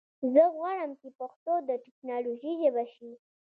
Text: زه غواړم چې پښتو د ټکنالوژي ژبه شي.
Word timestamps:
زه 0.33 0.43
غواړم 0.55 0.91
چې 1.01 1.07
پښتو 1.19 1.53
د 1.67 1.69
ټکنالوژي 1.85 2.51
ژبه 2.61 2.83
شي. 2.93 3.11